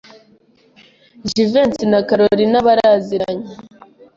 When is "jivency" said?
1.29-1.83